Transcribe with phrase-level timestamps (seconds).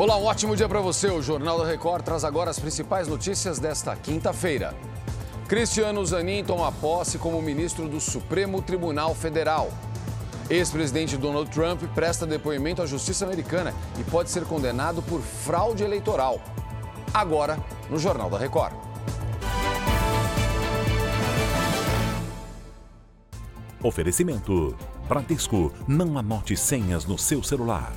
[0.00, 1.08] Olá, um ótimo dia para você.
[1.08, 4.74] O Jornal da Record traz agora as principais notícias desta quinta-feira.
[5.46, 9.70] Cristiano Zanin toma posse como ministro do Supremo Tribunal Federal.
[10.48, 16.40] Ex-presidente Donald Trump presta depoimento à justiça americana e pode ser condenado por fraude eleitoral.
[17.12, 17.58] Agora,
[17.90, 18.72] no Jornal da Record.
[23.82, 24.74] Oferecimento:
[25.06, 25.70] Bradesco.
[25.86, 27.92] Não anote senhas no seu celular.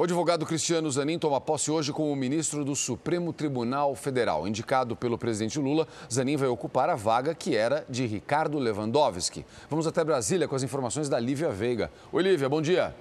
[0.00, 4.48] O advogado Cristiano Zanin toma posse hoje como ministro do Supremo Tribunal Federal.
[4.48, 9.44] Indicado pelo presidente Lula, Zanin vai ocupar a vaga que era de Ricardo Lewandowski.
[9.68, 11.90] Vamos até Brasília com as informações da Lívia Veiga.
[12.10, 12.94] Oi, Lívia, bom dia.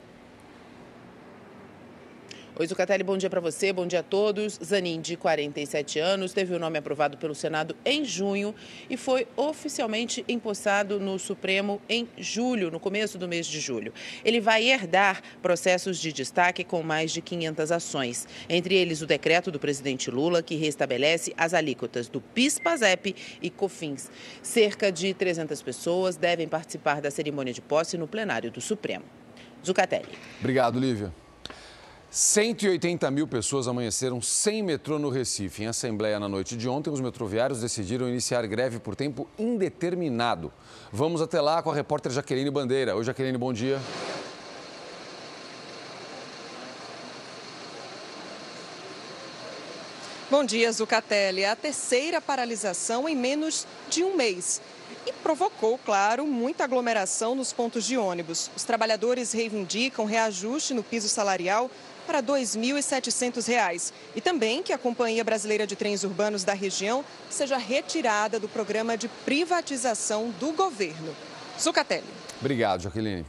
[2.56, 4.60] Oi, Zucatelli, bom dia para você, bom dia a todos.
[4.62, 8.54] Zanin, de 47 anos, teve o nome aprovado pelo Senado em junho
[8.90, 13.94] e foi oficialmente empossado no Supremo em julho, no começo do mês de julho.
[14.26, 19.52] Ele vai herdar processos de destaque com mais de 500 ações, entre eles o decreto
[19.52, 24.12] do presidente Lula, que restabelece as alíquotas do PIS, PASEP e COFINS.
[24.42, 29.06] Cerca de 300 pessoas devem participar da cerimônia de posse no plenário do Supremo.
[29.64, 30.18] Zucatelli.
[30.40, 31.14] Obrigado, Lívia.
[32.12, 35.62] 180 mil pessoas amanheceram sem metrô no Recife.
[35.62, 40.52] Em assembleia na noite de ontem, os metroviários decidiram iniciar greve por tempo indeterminado.
[40.92, 42.96] Vamos até lá com a repórter Jaqueline Bandeira.
[42.96, 43.80] Oi, Jaqueline, bom dia.
[50.32, 51.46] Bom dia, Zucatelli.
[51.46, 54.60] A terceira paralisação em menos de um mês
[55.06, 58.50] e provocou, claro, muita aglomeração nos pontos de ônibus.
[58.56, 61.70] Os trabalhadores reivindicam reajuste no piso salarial
[62.06, 67.58] para R$ 2.700 e também que a Companhia Brasileira de Trens Urbanos da região seja
[67.58, 71.16] retirada do programa de privatização do governo.
[71.60, 72.04] Zucatelli.
[72.40, 73.26] Obrigado, Jaqueline.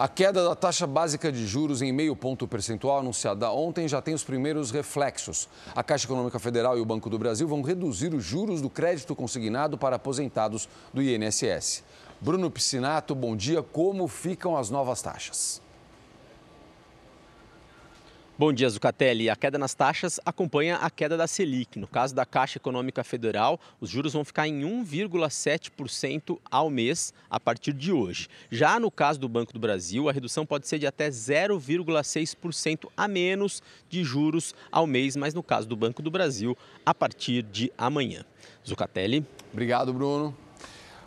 [0.00, 4.14] A queda da taxa básica de juros em meio ponto percentual anunciada ontem já tem
[4.14, 5.46] os primeiros reflexos.
[5.76, 9.14] A Caixa Econômica Federal e o Banco do Brasil vão reduzir os juros do crédito
[9.14, 11.84] consignado para aposentados do INSS.
[12.18, 13.62] Bruno Piscinato, bom dia.
[13.62, 15.60] Como ficam as novas taxas?
[18.40, 19.28] Bom dia, Zucatelli.
[19.28, 21.78] A queda nas taxas acompanha a queda da Selic.
[21.78, 27.38] No caso da Caixa Econômica Federal, os juros vão ficar em 1,7% ao mês a
[27.38, 28.28] partir de hoje.
[28.50, 33.06] Já no caso do Banco do Brasil, a redução pode ser de até 0,6% a
[33.06, 37.70] menos de juros ao mês, mas no caso do Banco do Brasil, a partir de
[37.76, 38.24] amanhã.
[38.66, 39.22] Zucatelli.
[39.52, 40.34] Obrigado, Bruno.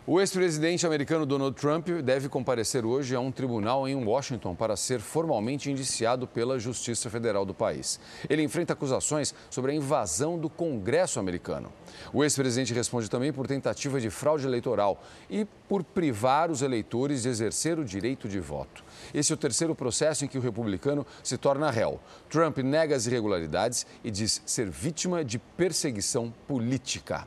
[0.06, 5.00] O ex-presidente americano Donald Trump deve comparecer hoje a um tribunal em Washington para ser
[5.00, 7.98] formalmente indiciado pela Justiça Federal do país.
[8.28, 11.72] Ele enfrenta acusações sobre a invasão do Congresso americano.
[12.12, 17.30] O ex-presidente responde também por tentativa de fraude eleitoral e por privar os eleitores de
[17.30, 18.84] exercer o direito de voto.
[19.14, 21.98] Esse é o terceiro processo em que o republicano se torna réu.
[22.28, 27.26] Trump nega as irregularidades e diz ser vítima de perseguição política.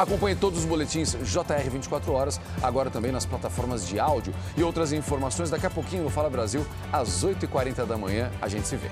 [0.00, 4.94] Acompanhe todos os boletins JR 24 horas, agora também nas plataformas de áudio e outras
[4.94, 5.50] informações.
[5.50, 8.90] Daqui a pouquinho no Fala Brasil, às 8h40 da manhã, a gente se vê.